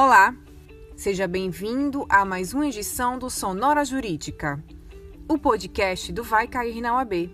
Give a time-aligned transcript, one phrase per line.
[0.00, 0.32] Olá,
[0.94, 4.62] seja bem-vindo a mais uma edição do Sonora Jurídica,
[5.26, 7.28] o podcast do Vai Cair na UAB.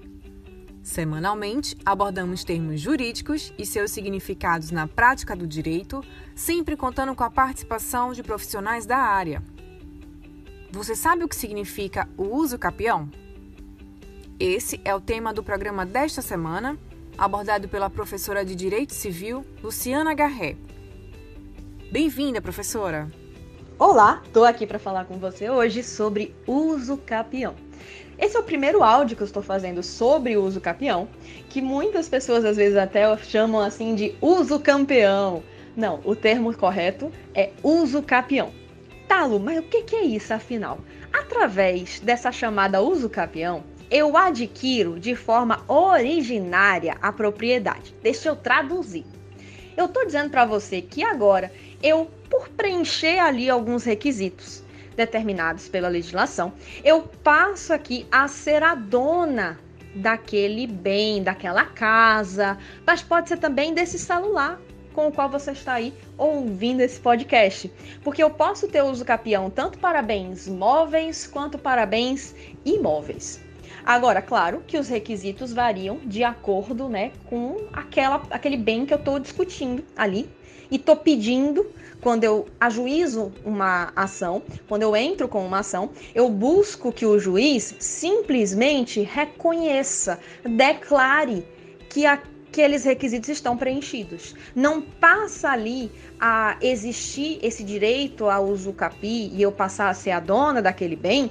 [0.82, 6.02] Semanalmente, abordamos termos jurídicos e seus significados na prática do direito,
[6.34, 9.42] sempre contando com a participação de profissionais da área.
[10.70, 13.10] Você sabe o que significa o uso capião?
[14.40, 16.78] Esse é o tema do programa desta semana,
[17.18, 20.56] abordado pela professora de Direito Civil, Luciana Garré.
[21.94, 23.08] Bem-vinda, professora!
[23.78, 27.54] Olá, estou aqui para falar com você hoje sobre uso capião.
[28.18, 31.06] Esse é o primeiro áudio que eu estou fazendo sobre uso capião,
[31.48, 35.44] que muitas pessoas às vezes até chamam assim de uso campeão.
[35.76, 38.50] Não, o termo correto é uso capião.
[39.06, 40.80] Talo, mas o que é isso afinal?
[41.12, 47.94] Através dessa chamada uso capião, eu adquiro de forma originária a propriedade.
[48.02, 49.06] Deixa eu traduzir.
[49.76, 54.62] Eu estou dizendo para você que agora eu, por preencher ali alguns requisitos
[54.96, 56.52] determinados pela legislação,
[56.84, 59.58] eu passo aqui a ser a dona
[59.94, 64.60] daquele bem, daquela casa, mas pode ser também desse celular
[64.92, 67.70] com o qual você está aí ouvindo esse podcast.
[68.02, 73.42] Porque eu posso ter uso capião tanto para bens móveis quanto para bens imóveis.
[73.84, 78.98] Agora, claro que os requisitos variam de acordo né, com aquela, aquele bem que eu
[78.98, 80.26] estou discutindo ali
[80.70, 81.66] e estou pedindo
[82.00, 87.18] quando eu ajuizo uma ação, quando eu entro com uma ação, eu busco que o
[87.18, 91.46] juiz simplesmente reconheça, declare
[91.90, 94.34] que aqueles requisitos estão preenchidos.
[94.54, 100.12] Não passa ali a existir esse direito ao uso capi e eu passar a ser
[100.12, 101.30] a dona daquele bem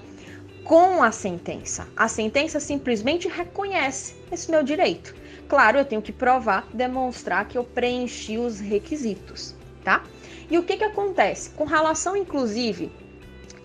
[0.64, 1.88] com a sentença.
[1.96, 5.14] A sentença simplesmente reconhece esse meu direito.
[5.48, 10.04] Claro, eu tenho que provar, demonstrar que eu preenchi os requisitos, tá?
[10.50, 11.50] E o que que acontece?
[11.52, 12.92] Com relação, inclusive,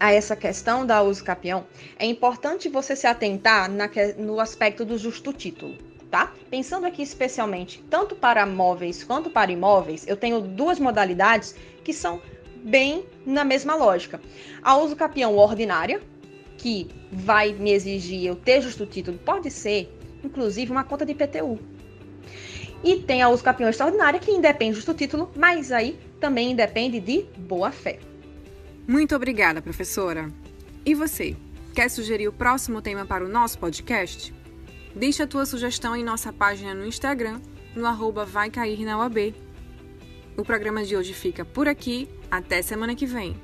[0.01, 1.67] a essa questão da uso capião,
[1.99, 5.77] é importante você se atentar na, no aspecto do justo título,
[6.11, 6.33] tá?
[6.51, 11.55] Pensando aqui especialmente tanto para móveis quanto para imóveis, eu tenho duas modalidades
[11.85, 12.21] que são
[12.57, 14.21] bem na mesma lógica.
[14.63, 16.01] A uso capião ordinária,
[16.59, 19.91] que vai me exigir eu ter justo título pode ser,
[20.23, 21.59] inclusive, uma conta de IPTU.
[22.85, 27.25] E tem a uso capião extraordinária, que independe justo título, mas aí também independe de
[27.39, 27.99] boa-fé.
[28.87, 30.31] Muito obrigada, professora.
[30.85, 31.37] E você,
[31.75, 34.35] quer sugerir o próximo tema para o nosso podcast?
[34.95, 37.41] Deixe a tua sugestão em nossa página no Instagram,
[37.75, 39.35] no arroba Vai Cair na UAB.
[40.37, 42.09] O programa de hoje fica por aqui.
[42.31, 43.37] Até semana que vem.